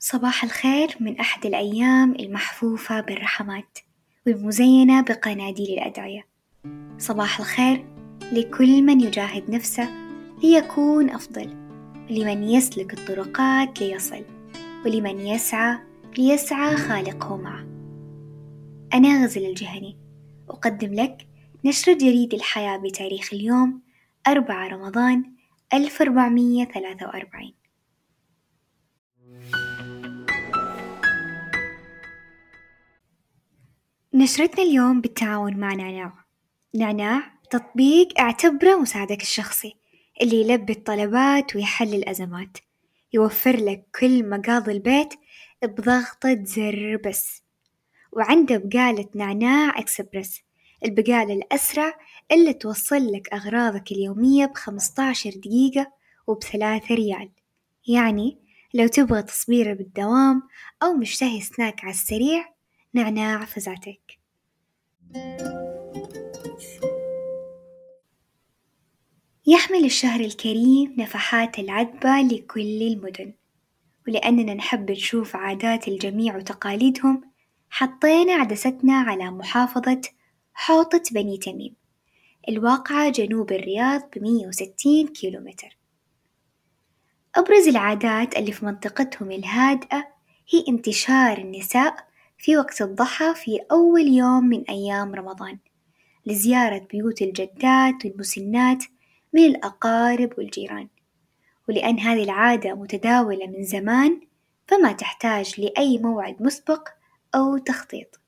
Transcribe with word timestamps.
صباح 0.00 0.44
الخير 0.44 0.96
من 1.00 1.20
أحد 1.20 1.46
الأيام 1.46 2.14
المحفوفة 2.14 3.00
بالرحمات 3.00 3.78
والمزينة 4.26 5.00
بقناديل 5.02 5.66
الأدعية 5.70 6.26
صباح 6.98 7.38
الخير 7.38 7.86
لكل 8.32 8.82
من 8.82 9.00
يجاهد 9.00 9.50
نفسه 9.50 9.88
ليكون 10.42 11.10
أفضل 11.10 11.50
لمن 12.10 12.42
يسلك 12.44 12.98
الطرقات 12.98 13.80
ليصل 13.80 14.24
ولمن 14.84 15.20
يسعى 15.20 15.78
ليسعى 16.18 16.76
خالقه 16.76 17.36
معه. 17.36 17.66
أنا 18.94 19.24
غزل 19.24 19.46
الجهني 19.46 19.96
أقدم 20.48 20.94
لك 20.94 21.26
نشر 21.64 21.92
جريد 21.92 22.34
الحياة 22.34 22.76
بتاريخ 22.76 23.34
اليوم 23.34 23.82
4 24.26 24.68
رمضان 24.68 25.32
1443 25.74 27.57
نشرتنا 34.18 34.64
اليوم 34.64 35.00
بالتعاون 35.00 35.56
مع 35.56 35.74
نعناع. 35.74 36.12
نعناع 36.74 37.32
تطبيق 37.50 38.20
اعتبره 38.20 38.76
مساعدك 38.76 39.22
الشخصي 39.22 39.76
اللي 40.22 40.40
يلبي 40.40 40.72
الطلبات 40.72 41.56
ويحل 41.56 41.94
الأزمات. 41.94 42.58
يوفر 43.12 43.56
لك 43.56 43.86
كل 44.00 44.28
مقاضي 44.30 44.72
البيت 44.72 45.14
بضغطة 45.62 46.44
زر 46.44 47.00
بس. 47.04 47.42
وعنده 48.12 48.62
بقالة 48.64 49.08
نعناع 49.14 49.78
إكسبرس 49.78 50.40
البقالة 50.84 51.34
الأسرع 51.34 51.94
اللي 52.32 52.52
توصل 52.52 53.12
لك 53.12 53.32
أغراضك 53.32 53.92
اليومية 53.92 54.46
بخمسطعشر 54.46 55.30
دقيقة 55.30 55.92
وبثلاثة 56.26 56.94
ريال. 56.94 57.30
يعني 57.88 58.38
لو 58.74 58.86
تبغى 58.86 59.22
تصبيرة 59.22 59.72
بالدوام 59.72 60.42
أو 60.82 60.92
مشتهي 60.92 61.40
سناك 61.40 61.84
على 61.84 61.92
السريع 61.92 62.57
نعناع 62.94 63.44
فزاتك 63.44 64.18
يحمل 69.46 69.84
الشهر 69.84 70.20
الكريم 70.20 70.94
نفحات 70.98 71.58
العذبة 71.58 72.20
لكل 72.20 72.82
المدن. 72.82 73.32
ولأننا 74.08 74.54
نحب 74.54 74.90
نشوف 74.90 75.36
عادات 75.36 75.88
الجميع 75.88 76.36
وتقاليدهم 76.36 77.20
حطينا 77.70 78.32
عدستنا 78.32 78.94
على 78.94 79.30
محافظة 79.30 80.00
حوطة 80.54 81.02
بني 81.12 81.38
تميم. 81.38 81.74
الواقعة 82.48 83.10
جنوب 83.10 83.52
الرياض 83.52 84.10
بمية 84.16 84.46
وستين 84.46 85.08
كيلومتر. 85.08 85.78
أبرز 87.34 87.68
العادات 87.68 88.36
اللي 88.36 88.52
في 88.52 88.64
منطقتهم 88.64 89.30
الهادئة 89.30 90.08
هي 90.52 90.64
انتشار 90.68 91.38
النساء 91.38 92.07
في 92.38 92.56
وقت 92.56 92.82
الضحى 92.82 93.34
في 93.34 93.60
أول 93.70 94.08
يوم 94.08 94.44
من 94.44 94.62
أيام 94.68 95.14
رمضان 95.14 95.58
لزيارة 96.26 96.86
بيوت 96.90 97.22
الجدات 97.22 98.04
والمسنات 98.04 98.84
من 99.32 99.44
الأقارب 99.44 100.32
والجيران، 100.38 100.88
ولأن 101.68 101.98
هذه 101.98 102.22
العادة 102.24 102.74
متداولة 102.74 103.46
من 103.46 103.62
زمان 103.62 104.20
فما 104.66 104.92
تحتاج 104.92 105.60
لأي 105.60 105.98
موعد 105.98 106.42
مسبق 106.42 106.88
أو 107.34 107.58
تخطيط، 107.58 108.20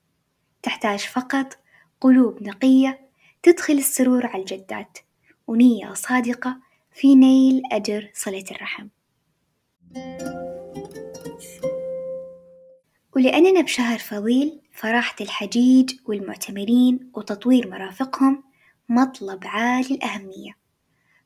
تحتاج 0.62 0.98
فقط 0.98 1.58
قلوب 2.00 2.42
نقية 2.42 3.08
تدخل 3.42 3.74
السرور 3.74 4.26
على 4.26 4.40
الجدات 4.40 4.98
ونية 5.46 5.92
صادقة 5.94 6.56
في 6.92 7.14
نيل 7.14 7.62
أجر 7.72 8.10
صلة 8.14 8.44
الرحم. 8.50 8.86
ولأننا 13.20 13.60
بشهر 13.60 13.98
فضيل 13.98 14.60
فراحة 14.72 15.16
الحجيج 15.20 15.90
والمعتمرين 16.06 17.10
وتطوير 17.14 17.70
مرافقهم 17.70 18.42
مطلب 18.88 19.40
عالي 19.44 19.94
الأهمية، 19.94 20.52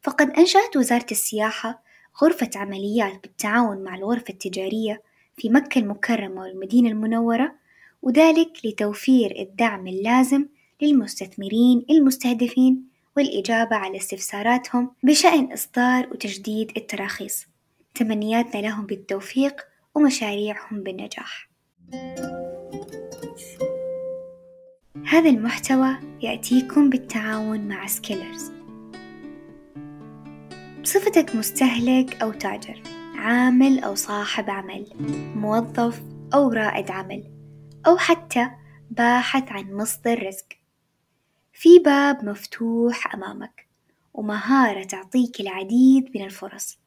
فقد 0.03 0.31
أنشأت 0.31 0.77
وزارة 0.77 1.07
السياحة 1.11 1.83
غرفة 2.23 2.51
عمليات 2.57 3.23
بالتعاون 3.23 3.85
مع 3.85 3.95
الغرفة 3.95 4.25
التجارية 4.31 5.03
في 5.37 5.49
مكة 5.49 5.79
المكرمة 5.79 6.43
والمدينة 6.43 6.89
المنورة، 6.89 7.55
وذلك 8.03 8.51
لتوفير 8.65 9.41
الدعم 9.41 9.87
اللازم 9.87 10.47
للمستثمرين 10.83 11.87
المستهدفين 11.91 12.89
والإجابة 13.17 13.77
على 13.77 13.97
استفساراتهم 13.97 14.91
بشأن 15.03 15.53
إصدار 15.53 16.09
وتجديد 16.13 16.73
التراخيص، 16.77 17.47
تمنياتنا 17.95 18.61
لهم 18.61 18.87
بالتوفيق 18.87 19.61
ومشاريعهم 19.95 20.83
بالنجاح. 20.83 21.54
هذا 25.07 25.31
المحتوى 25.31 25.97
يأتيكم 26.23 26.91
بالتعاون 26.91 27.69
مع 27.69 27.87
سكيلرز 27.87 28.53
بصفتك 30.83 31.37
مستهلك 31.37 32.23
أو 32.23 32.33
تاجر 32.33 32.83
عامل 33.15 33.79
أو 33.85 33.95
صاحب 33.95 34.51
عمل 34.51 34.87
موظف 35.37 36.03
أو 36.35 36.53
رائد 36.53 36.91
عمل 36.91 37.25
أو 37.87 37.97
حتى 37.97 38.51
باحث 38.91 39.53
عن 39.53 39.73
مصدر 39.73 40.27
رزق. 40.27 40.47
في 41.53 41.79
باب 41.79 42.25
مفتوح 42.25 43.15
أمامك 43.15 43.69
ومهارة 44.15 44.83
تعطيك 44.83 45.41
العديد 45.41 46.11
من 46.15 46.25
الفرص. 46.25 46.79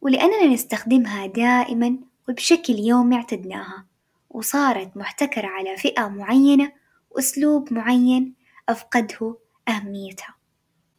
ولأننا 0.00 0.46
نستخدمها 0.46 1.26
دائما 1.26 1.98
وبشكل 2.28 2.74
يومي 2.74 3.16
اعتدناها. 3.16 3.86
وصارت 4.34 4.96
محتكرة 4.96 5.46
على 5.46 5.76
فئة 5.76 6.08
معينة 6.08 6.72
وأسلوب 7.10 7.72
معين 7.72 8.34
أفقده 8.68 9.38
أهميتها، 9.68 10.34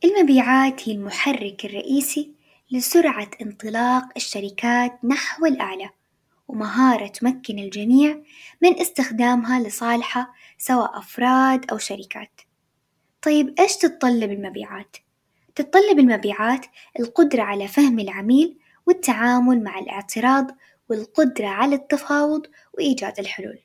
المبيعات 0.04 0.90
هي 0.90 0.94
المحرك 0.94 1.66
الرئيسي 1.66 2.34
لسرعة 2.72 3.30
انطلاق 3.42 4.04
الشركات 4.18 5.06
نحو 5.06 5.46
الأعلى، 5.46 5.90
ومهارة 6.48 7.08
تمكن 7.08 7.60
الجميع 7.60 8.22
من 8.62 8.80
استخدامها 8.80 9.60
لصالحه 9.60 10.34
سواء 10.58 11.00
أفراد 11.00 11.72
أو 11.72 11.78
شركات، 11.78 12.42
طيب 13.22 13.56
إيش 13.60 13.78
تتطلب 13.78 14.32
المبيعات؟ 14.32 14.98
تتطلب 15.56 16.00
المبيعات 16.00 16.66
القدرة 17.00 17.42
على 17.42 17.68
فهم 17.68 18.00
العميل 18.00 18.58
والتعامل 18.86 19.64
مع 19.64 19.80
الاعتراض 19.80 20.48
والقدرة 20.90 21.48
على 21.48 21.76
التفاوض 21.76 22.48
وإيجاد 22.74 23.20
الحلول، 23.20 23.60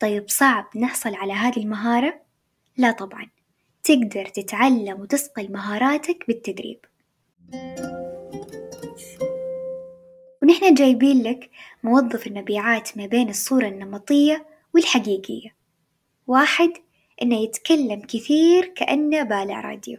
طيب 0.00 0.28
صعب 0.28 0.64
نحصل 0.76 1.14
على 1.14 1.32
هذه 1.32 1.58
المهارة؟ 1.58 2.20
لا 2.76 2.90
طبعًا، 2.90 3.30
تقدر 3.82 4.24
تتعلم 4.24 5.00
وتصقل 5.00 5.52
مهاراتك 5.52 6.24
بالتدريب، 6.28 6.84
ونحنا 10.42 10.74
جايبين 10.74 11.22
لك 11.22 11.50
موظف 11.82 12.26
المبيعات 12.26 12.96
ما 12.96 13.06
بين 13.06 13.28
الصورة 13.28 13.68
النمطية 13.68 14.46
والحقيقية، 14.74 15.56
واحد 16.26 16.72
إنه 17.22 17.36
يتكلم 17.36 18.00
كثير 18.00 18.66
كأنه 18.76 19.22
بالع 19.22 19.60
راديو، 19.60 19.98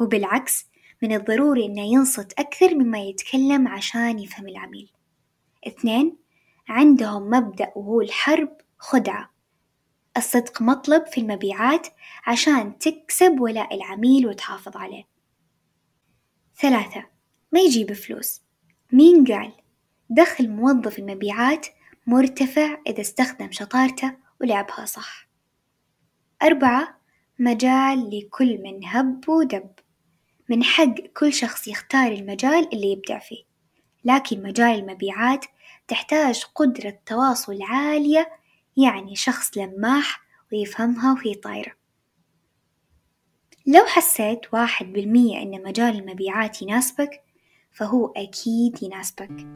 وبالعكس 0.00 0.66
من 1.02 1.12
الضروري 1.12 1.66
إنه 1.66 1.82
ينصت 1.82 2.32
أكثر 2.32 2.74
مما 2.74 2.98
يتكلم 2.98 3.68
عشان 3.68 4.18
يفهم 4.18 4.48
العميل، 4.48 4.92
اثنين 5.66 6.16
عندهم 6.68 7.30
مبدأ 7.30 7.72
وهو 7.76 8.00
الحرب 8.00 8.56
خدعة، 8.78 9.32
الصدق 10.16 10.62
مطلب 10.62 11.06
في 11.06 11.20
المبيعات 11.20 11.86
عشان 12.26 12.78
تكسب 12.78 13.40
ولاء 13.40 13.74
العميل 13.74 14.26
وتحافظ 14.26 14.76
عليه، 14.76 15.04
ثلاثة 16.56 17.04
ما 17.52 17.60
يجيب 17.60 17.92
فلوس، 17.92 18.40
مين 18.92 19.24
قال؟ 19.24 19.52
دخل 20.10 20.48
موظف 20.50 20.98
المبيعات 20.98 21.66
مرتفع 22.06 22.78
إذا 22.86 23.00
استخدم 23.00 23.52
شطارته 23.52 24.16
ولعبها 24.40 24.84
صح، 24.84 25.28
أربعة 26.42 27.00
مجال 27.38 28.10
لكل 28.10 28.62
من 28.62 28.84
هب 28.84 29.28
ودب، 29.28 29.70
من 30.48 30.64
حق 30.64 30.94
كل 31.16 31.32
شخص 31.32 31.68
يختار 31.68 32.12
المجال 32.12 32.72
اللي 32.72 32.92
يبدع 32.92 33.18
فيه، 33.18 33.44
لكن 34.04 34.42
مجال 34.42 34.78
المبيعات 34.78 35.44
تحتاج 35.88 36.44
قدرة 36.54 36.98
تواصل 37.06 37.62
عالية 37.62 38.28
يعني 38.76 39.16
شخص 39.16 39.58
لماح 39.58 40.22
ويفهمها 40.52 41.12
وهي 41.12 41.34
طايرة، 41.34 41.72
لو 43.66 43.84
حسيت 43.86 44.54
واحد 44.54 44.92
بالمية 44.92 45.42
إن 45.42 45.62
مجال 45.62 45.98
المبيعات 45.98 46.62
يناسبك 46.62 47.22
فهو 47.72 48.06
أكيد 48.06 48.82
يناسبك، 48.82 49.46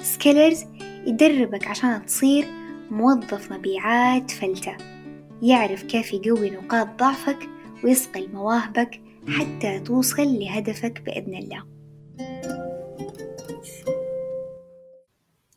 سكيلرز 0.00 0.64
يدربك 0.80 1.66
عشان 1.66 2.06
تصير 2.06 2.46
موظف 2.90 3.52
مبيعات 3.52 4.30
فلتة، 4.30 4.76
يعرف 5.42 5.82
كيف 5.82 6.12
يقوي 6.12 6.50
نقاط 6.50 6.88
ضعفك 6.98 7.48
ويصقل 7.84 8.28
مواهبك 8.32 9.00
حتى 9.28 9.80
توصل 9.80 10.38
لهدفك 10.38 11.00
بإذن 11.00 11.34
الله. 11.34 11.76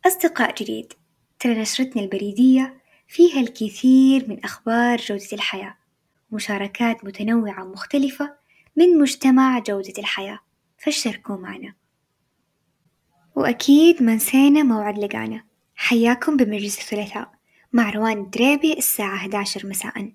أصدقاء 0.09 0.55
جديد. 0.63 0.93
ترى 1.39 1.61
نشرتنا 1.61 2.01
البريدية 2.01 2.81
فيها 3.07 3.39
الكثير 3.39 4.29
من 4.29 4.43
أخبار 4.43 4.97
جودة 4.97 5.27
الحياة. 5.33 5.77
مشاركات 6.31 7.05
متنوعة 7.05 7.63
مختلفة 7.63 8.35
من 8.75 8.97
مجتمع 8.97 9.59
جودة 9.59 9.93
الحياة. 9.97 10.39
فاشتركوا 10.77 11.37
معنا، 11.37 11.73
وأكيد 13.35 14.03
ما 14.03 14.15
نسينا 14.15 14.63
موعد 14.63 14.97
لقانا. 14.99 15.43
حياكم 15.75 16.37
بمجلس 16.37 16.79
الثلاثاء 16.79 17.31
مع 17.73 17.89
روان 17.89 18.17
الدريبي 18.17 18.73
الساعة 18.73 19.15
أحد 19.15 19.35
عشر 19.35 19.67
مساء، 19.67 20.11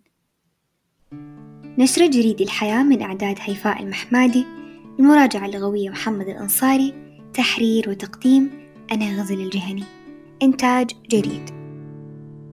نشر 1.78 2.06
جريد 2.06 2.40
الحياة 2.40 2.82
من 2.82 3.02
إعداد 3.02 3.36
هيفاء 3.40 3.82
المحمادي، 3.82 4.46
المراجعة 4.98 5.46
اللغوية 5.46 5.90
محمد 5.90 6.28
الأنصاري، 6.28 6.94
تحرير 7.34 7.90
وتقديم 7.90 8.63
أنا 8.92 9.20
غزل 9.20 9.40
الجهني، 9.40 9.84
إنتاج 10.42 10.90
جريد. 11.10 11.53